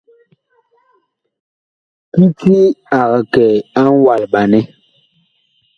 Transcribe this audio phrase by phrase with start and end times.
[2.13, 2.55] Kiti
[2.99, 3.45] ag kɛ
[3.79, 4.59] a ŋwalɓanɛ.